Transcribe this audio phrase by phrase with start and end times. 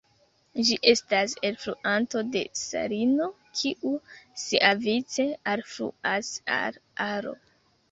[0.67, 3.29] Ĝi estas alfluanto de Sarino,
[3.61, 3.93] kiu
[4.47, 7.39] siavice alfluas al Aro.